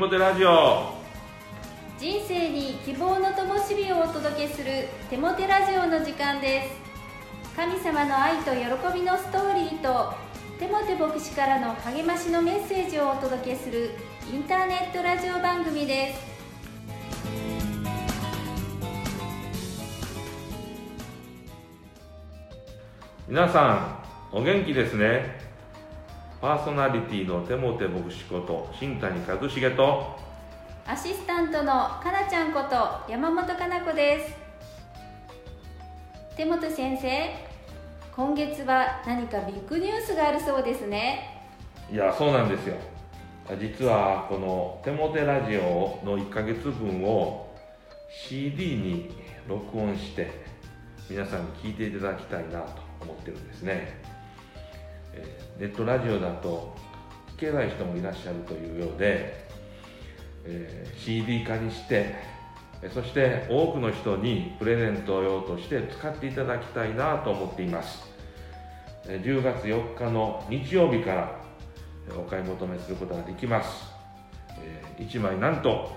[0.00, 0.94] モテラジオ。
[1.98, 7.54] 人生に希望の灯火をお届けするテモテラジオの時間です。
[7.54, 8.60] 神様の愛と喜
[8.94, 10.14] びのストーリーと
[10.58, 13.90] テモテ牧師からの励ましのメッセージをお届けする
[14.32, 16.20] インターネットラジオ番組です。
[23.28, 24.00] 皆さ
[24.32, 25.49] んお元気ですね
[26.40, 30.16] パーソナリティのテモテ牧師こと新谷和重と
[30.86, 31.72] アシスタントの
[32.02, 34.34] かなちゃんこと山本かな子です。
[36.38, 37.30] 手本先生
[38.16, 41.44] 今月は何かビッグニュースがあるそうですね。
[41.92, 42.76] いやそうなんですよ。
[43.60, 47.54] 実はこの「テモテラジオ」の1ヶ月分を
[48.10, 49.14] CD に
[49.46, 50.30] 録音して
[51.10, 54.00] 皆さんに聞いていただきたいなと思ってるんですね、
[55.14, 56.74] えネットラジオだと
[57.36, 59.46] 聞けない人もいらっしゃるというようで、
[60.44, 62.14] え CD 化にして
[62.94, 68.08] そして多くの人にプレゼント用として使っていただきたいなと思っています。
[69.06, 71.40] 10月4日の日曜日から
[72.16, 73.86] お買い求めすることができます。
[74.98, 75.90] 1枚なんと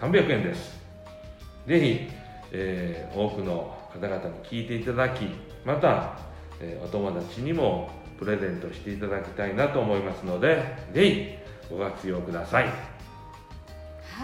[0.00, 0.78] 300円です。
[1.66, 2.08] ぜひ、
[2.52, 5.26] えー、多くの方々に聞いていただき
[5.64, 6.18] また、
[6.60, 7.90] えー、お友達にも
[8.20, 11.10] プレゼントしていただきたいなと思いますのでぜ
[11.68, 12.64] ひご活用ください。
[12.64, 12.70] は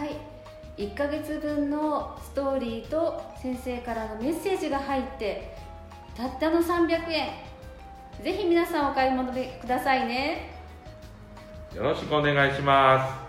[0.05, 0.17] い。
[0.77, 5.57] 1ヶ月分のストーリーと先生からのメッセージが入って
[6.15, 7.31] たったの300円。
[8.23, 10.51] ぜひ皆さんお買い物くださいね。
[11.75, 13.26] よろしくお願いします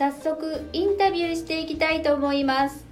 [0.00, 2.86] 早速インタビューしていきたいと思います。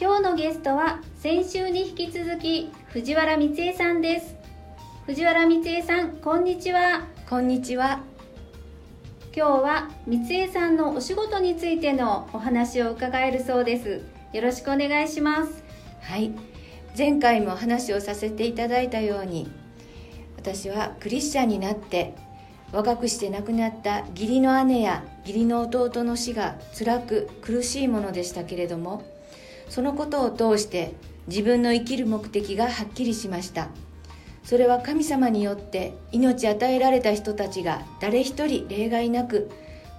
[0.00, 4.36] 今日のゲストは先週に引き続き藤原光恵さんです。
[5.04, 7.04] 藤原光恵さんこんにちは。
[7.28, 8.00] こんにちは。
[9.36, 14.00] 今日は光恵さんのお仕事についてのお話を伺えるそうです。
[14.32, 15.62] よろしくお願いします。
[16.00, 16.32] はい。
[16.96, 19.52] 前回も話をさせていただいたように
[20.38, 22.14] 私はクリスチャンになって
[22.72, 29.02] 若くして亡くなった義理の姉や義理の弟の死が辛く苦しいものでしたけれども
[29.68, 30.94] そのことを通して
[31.26, 33.68] 自分の生きる目的がはっきりしました。
[34.42, 39.50] それは神様によって命与えられた人たちが誰一人例外なく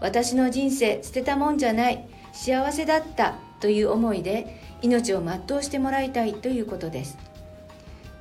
[0.02, 7.18] 私の人生捨てたもんじゃない幸せだったという思いで命を全うしてもらいたいということです。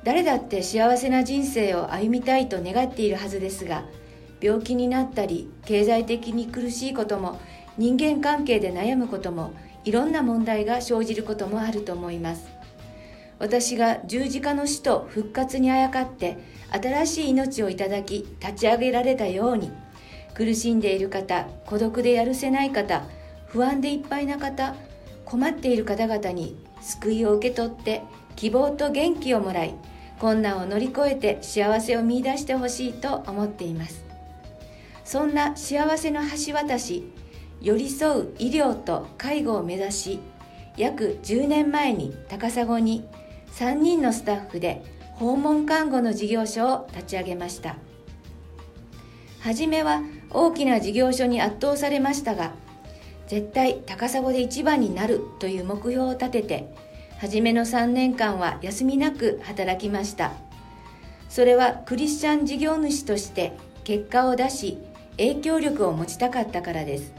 [0.03, 3.83] 誰だって幸せな人生を歩みたいと願っているはずですが
[4.41, 7.39] 病気になったり経済的に苦しいことも
[7.77, 9.53] 人間関係で悩むことも
[9.85, 12.61] いろんな問題が生じることもあると思います。
[13.39, 16.37] 私が十字架の死と復活にあやかって
[16.69, 19.71] 新しい命をいただき立ち上げられたように
[20.35, 23.03] 苦しんでいる方孤独でやるせない方
[23.47, 24.75] 不安でいっぱいな方
[25.25, 28.03] 困っている方々に救いを受け取って
[28.35, 29.73] 希望と元気をもらい
[30.19, 34.10] 困難を乗り越えて幸せを見いだしてほしいと思っています。
[35.11, 37.03] そんな幸せの橋渡し
[37.61, 40.19] 寄り添う医療と介護を目指し
[40.77, 43.05] 約10年前に高砂に
[43.47, 44.81] 3人のスタッフで
[45.15, 47.75] 訪問看護の事業所を立ち上げました。
[49.41, 52.53] 初めは大きな事業所に圧倒されましたが
[53.27, 56.73] 絶対高砂で一番になるという目標を立てて
[57.19, 60.31] 初めの3年間は休みなく働きました。
[61.27, 63.51] それはクリスチャン事業主として
[63.83, 64.77] 結果を出し
[65.21, 67.13] 影響力を持ちたかったからです。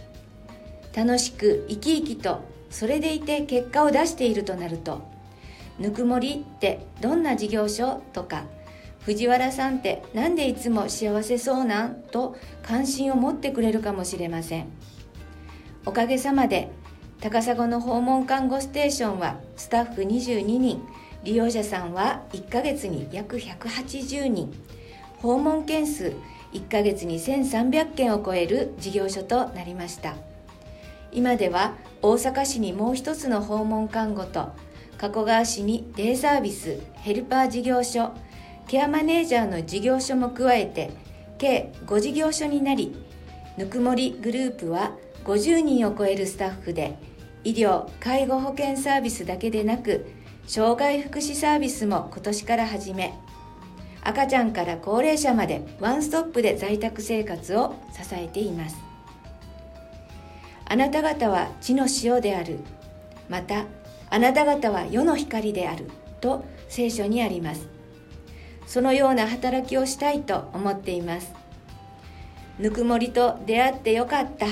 [0.93, 5.03] 楽しく生き生きとそれでいて結果を出しているとなると
[5.79, 8.45] ぬくもりってどんな事業所とか
[9.03, 11.95] 藤原さんって何でいつも幸せそうなん？
[11.95, 14.67] と関心を持ってくれるかもしれません。
[15.87, 16.71] おかげさまで
[17.21, 20.83] 高砂の訪問看護ステーションはスタッフ22人
[21.25, 24.53] 利用者さんは1ヶ月に約180人。
[25.19, 26.13] 訪問件数
[26.53, 30.15] 1ヶ月に1300件を超える事業所となりました。
[31.13, 34.53] 今では大阪市にもう一つの訪問看護と
[34.97, 38.13] 加古川市にデイサービスヘルパー事業所
[38.67, 40.91] ケアマネージャーの事業所も加えて
[41.37, 42.97] 計5事業所になり
[43.59, 44.93] ぬくもりグループは
[45.25, 46.97] 50人を超えるスタッフで
[47.45, 50.07] 医療介護保険サービスだけでなく
[50.47, 53.13] 障害福祉サービスも今年から始め
[54.05, 58.77] 赤ちゃんから高齢者までワンストップで在宅生活を支えています。
[60.65, 62.59] あなた方は地の塩である。
[63.29, 63.67] また
[64.11, 65.89] あなた方は世の光である。
[66.21, 67.69] と聖書にあります。
[68.67, 71.35] そのような働きをしたいと思っています。
[72.59, 74.47] ぬくもりと出会ってよかった。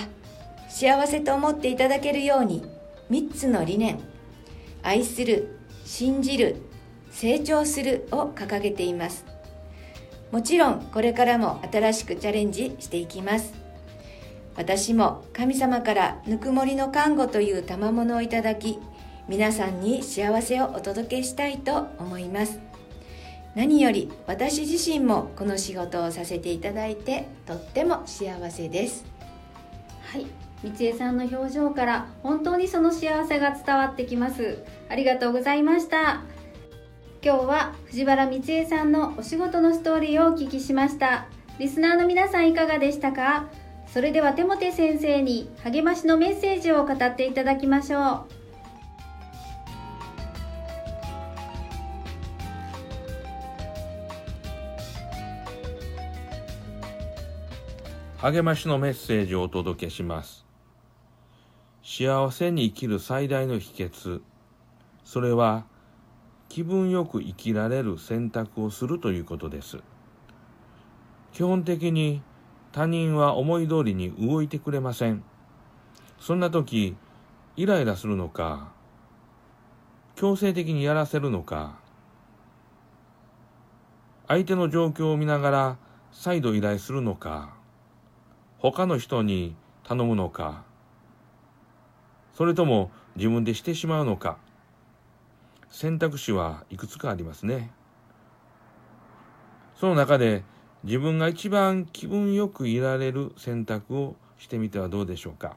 [0.69, 2.65] 幸せと思っていただけるように
[3.11, 3.99] 3つの理念。
[4.83, 6.57] 愛する信じる
[7.11, 9.30] 成長するを掲げています。
[10.31, 13.53] もちろんこれからも新しくチャレンジしていきます。
[14.57, 18.79] 私も神様からぬくもりの看護という賜物をいただき
[19.29, 22.61] 皆さんに幸せをお届けしたいと思います。
[23.55, 29.05] 何より私自身もこの仕事をさせていただいてとっても幸せです。
[30.13, 30.27] はい。
[30.63, 34.63] 三江さんの表情から本当にその幸せが伝わってきます。
[34.89, 36.23] ありがとうございました。
[37.23, 41.27] 今日は藤原三江さんのお仕事のストーリーをお聞きしました。
[41.59, 43.45] リスナーの皆さんいかがでしたか？
[43.87, 48.25] それではテモテ先生に励ましのメッセージを語っていただきましょう。
[58.23, 60.47] 励ましのメッセージをお届けします。
[61.85, 64.23] 幸せに生きる最大の秘訣。
[65.05, 65.67] それは
[66.51, 69.79] 気分よく生きられる選択をするということです。
[71.33, 72.23] 基本的に
[72.73, 75.23] 他人は思い通りに動いてくれません。
[76.19, 76.97] そんな時
[77.57, 78.73] イライラするのか
[80.17, 81.79] 強制的にやらせるのか
[84.27, 85.77] 相手の状況を見ながら
[86.11, 87.55] 再度依頼するのか
[88.59, 89.55] 他の人に
[89.85, 90.65] 頼むのか、
[92.35, 94.37] それとも自分でしてしまうのか、
[95.71, 97.71] 選択肢はいくつかありますね。
[99.77, 100.43] その中で
[100.85, 105.57] 自分が一番気分よくいられる選択をしてみてはどうでしょうか。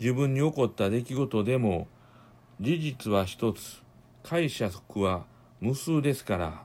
[0.00, 1.86] 自分に起こった出来事でも
[2.60, 3.82] 事実は一つ、
[4.22, 5.24] 解釈は
[5.60, 6.64] 無数ですから、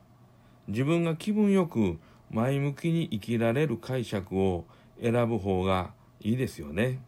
[0.68, 1.98] 自分が気分よく
[2.30, 4.66] 前向きに生きられる解釈を
[5.02, 7.00] 選ぶ方がいいですよね。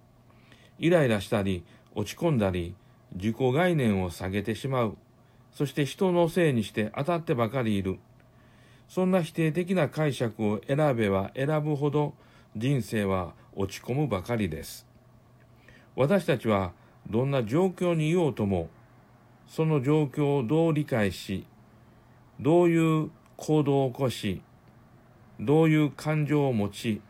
[0.79, 1.63] イライラしたり、
[1.93, 2.75] 落ち込んだり、
[3.13, 4.97] 自己概念を下げてしまう。
[5.51, 7.99] そして人のせいにして当たってばかりいる。
[8.87, 12.13] そんな否定的な解釈を選べば選ぶほど
[12.55, 14.85] 人生は落ち込むばかりです。
[15.95, 16.73] 私たちは
[17.09, 18.69] どんな状況にいようとも、
[19.47, 21.45] その状況をどう理解し、
[22.39, 24.41] どういう行動を起こし、
[25.39, 27.01] どういう感情を持ち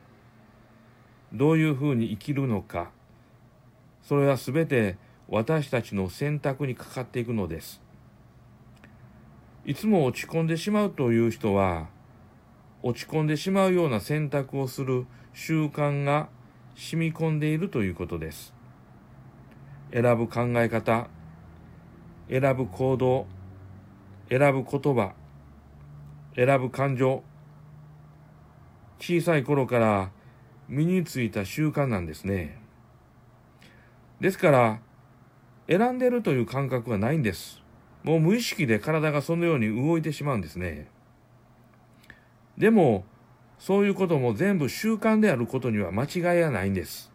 [1.33, 2.91] どういうふうに生きるのか
[4.03, 4.97] それは全て
[5.29, 7.81] 私たちの選択にかかっていくのです
[9.65, 11.87] いつも落ち込んでしまうという人は
[12.81, 16.29] 落ち込んでしまうような選択をする習慣が
[16.75, 18.53] 染み込んでいるということです
[19.91, 21.07] 選ぶ考え方
[22.29, 23.27] 選ぶ行動
[24.29, 25.13] 選ぶ言葉
[26.35, 27.23] 選ぶ感情
[28.99, 30.11] 小さい頃から
[30.67, 32.61] 身についた習慣なんですね。
[34.21, 34.79] ですから、
[35.69, 37.62] 選んでるという感覚はないんです。
[38.04, 40.88] もう無意識で体がそのように動いてしまうんですね。
[42.57, 43.06] でも、
[43.60, 47.12] そういうことも全部習慣であることには間違いはないんです。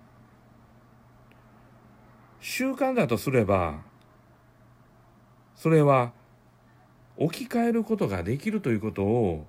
[2.41, 3.83] 習慣だとすれば、
[5.57, 6.13] それは
[7.17, 9.47] 置き換えることができるということを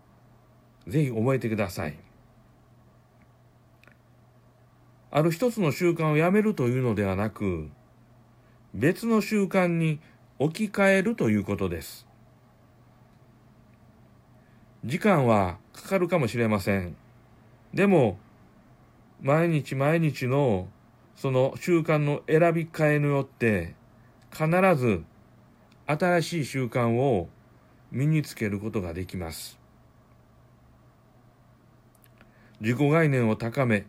[0.87, 1.97] ぜひ覚えてください。
[5.11, 7.69] ある一つの習慣をやめるというのではなく、
[8.75, 10.01] 別の習慣に
[10.37, 12.05] 置き換えるということです。
[14.83, 16.97] 時間はかかるかもしれません。
[17.73, 18.19] でも、
[19.21, 20.67] 毎日毎日の
[21.15, 23.75] その習慣の選び替えによって、
[24.33, 25.05] 必ず
[25.87, 27.29] 新しい習慣を
[27.93, 29.57] 身につけることができます。
[32.59, 33.85] 自己概念を高め、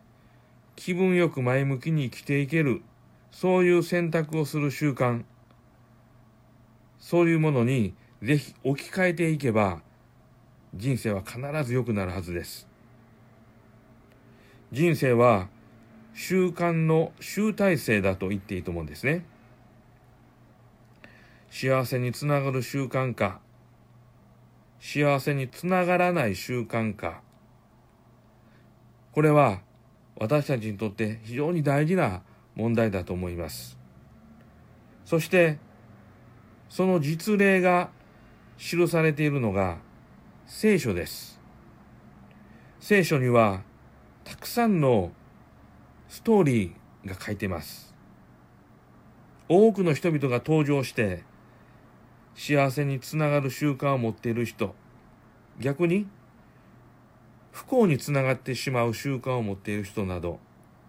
[0.76, 2.82] 気分よく前向きに生きていける、
[3.36, 5.22] そういう選択をする習慣、
[6.98, 9.82] そういうものにぜひ置き換えていけば、
[10.74, 12.66] 人生は必ず良くなるはずです。
[14.72, 15.48] 人生は
[16.14, 19.26] 習慣の集大成だと言っていいと思うんですね。
[21.50, 23.40] 幸せにつながる習慣か、
[24.80, 27.20] 幸せにつながらない習慣か、
[29.12, 29.60] これは
[30.18, 32.22] 私たちにとって非常に大事な
[32.56, 33.78] 問題だと思います。
[35.04, 35.58] そして、
[36.68, 37.90] その実例が
[38.58, 39.78] 記されているのが
[40.46, 41.40] 聖書です。
[42.80, 43.62] 聖書には
[44.24, 45.12] たくさんの
[46.08, 47.94] ストーリーが書いてます。
[49.48, 51.22] 多くの人々が登場して、
[52.36, 54.74] 幸せにつながる習慣を持っている人
[55.58, 56.06] 逆に
[57.50, 60.38] 不幸につながってしまう習慣を持っている人など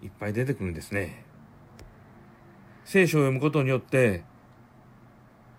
[0.04, 1.24] いっぱい出てくるんですね
[2.88, 4.24] 聖書を読むことによって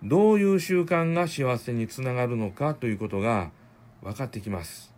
[0.01, 3.51] どういう習慣が幸せにつながるのかということが
[4.01, 4.91] 分かってきます。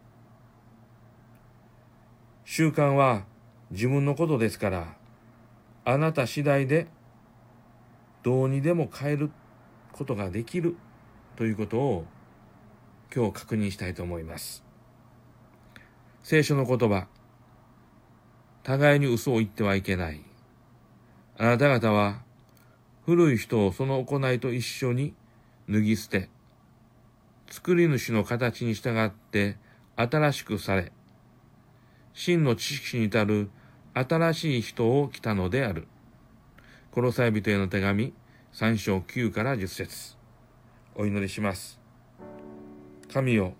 [2.45, 3.25] 習慣は
[3.71, 4.95] 自分のことですから
[5.83, 6.87] あなた次第で
[8.23, 9.29] どうにでも変える
[9.91, 10.77] ことができる
[11.35, 12.05] ということを
[13.13, 14.63] 今日確認したいと思います。
[16.23, 17.07] 聖書の言葉
[18.63, 20.30] 互いに嘘を言ってはいけない。
[21.41, 22.21] あなた方は
[23.03, 25.15] 古い人をその行いと一緒に
[25.67, 26.29] 脱ぎ捨て
[27.49, 29.57] 作り主の形に従って
[29.95, 30.91] 新しくされ
[32.13, 33.49] 真の知識に至る
[33.95, 35.87] 新しい人を来たのである。
[36.91, 38.13] コロサイ人への手紙
[38.53, 40.15] 3章9から10節
[40.93, 41.79] お祈りします。
[43.11, 43.53] 神よ、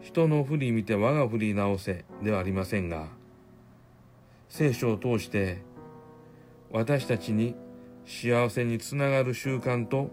[0.00, 3.06] 人の振り見て我が振り直せではありませんが、
[4.48, 5.62] 聖書を通して
[6.72, 7.54] 私たちに
[8.06, 10.10] 幸せにつながる習慣と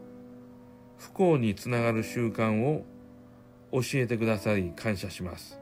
[0.97, 2.83] 不幸につながる習慣を
[3.71, 5.57] 教えてくださり感謝します。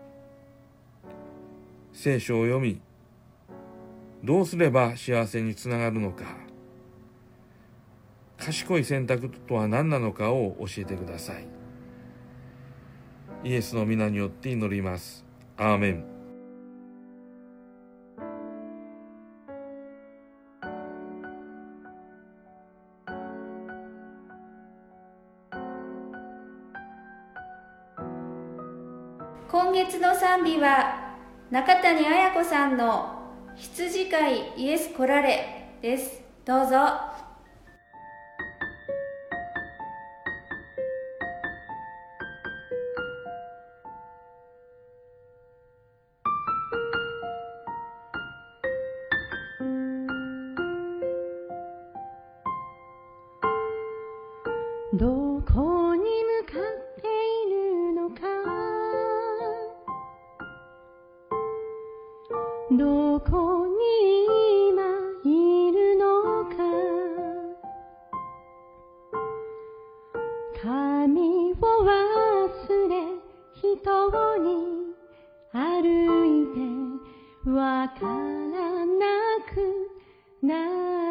[1.94, 2.82] 聖書を読み、
[4.24, 6.26] どうすれば幸せにつながるのか、
[8.38, 11.48] 賢い選択とは何なのかを教えてください。
[13.44, 15.24] イエスの皆によって祈ります。
[15.58, 16.17] アーメン。
[29.50, 31.16] 今月の賛美は
[31.50, 36.22] 中谷綾子さんの羊飼いイエス来られです。
[36.44, 36.76] どうぞ。
[54.94, 55.77] どこ
[80.48, 80.54] な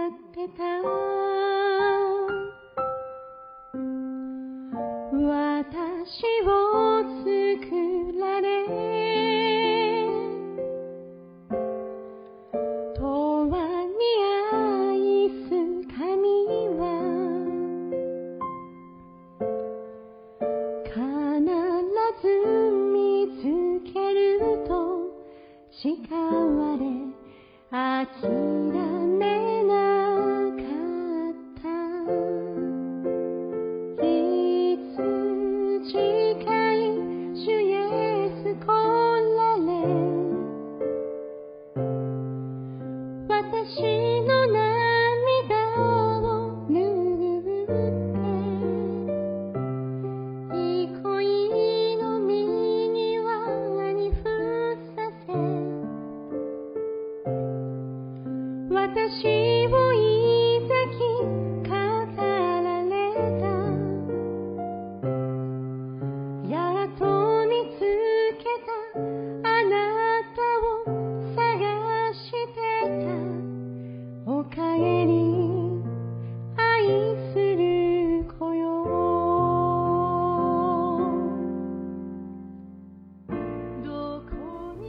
[0.09, 0.65] ってた
[5.13, 6.49] 私を
[7.21, 7.29] 作
[8.19, 8.47] られ。
[12.99, 13.01] 永
[13.53, 13.61] 遠
[13.93, 14.01] に
[14.53, 15.53] 愛す
[15.95, 16.01] 神
[16.79, 16.81] は
[20.87, 20.95] 必
[22.23, 22.25] ず
[22.95, 22.97] 見
[23.37, 23.45] つ
[23.93, 24.25] ける
[24.67, 24.73] と
[25.71, 26.83] 誓われ
[27.77, 28.31] 諦
[29.19, 29.56] め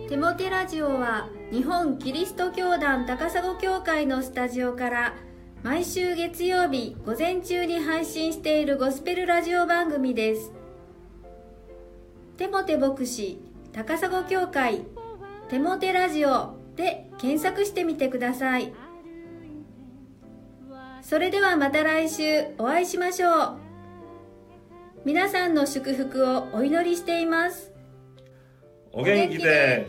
[0.08, 5.14] テモテラジオは日本キリスト教団高砂教会のスタジオから
[5.64, 10.54] 毎週月曜日午前中に配信しているゴスペルラジオ番組です。
[12.38, 13.42] テモテ牧師
[13.74, 14.86] 高砂教会
[15.50, 18.74] テモテラジオで検索してみてください。
[21.02, 23.58] それではまた来週お会いしましょう。
[25.04, 27.77] 皆さんの祝福をお祈りしています。
[29.00, 29.86] お元気で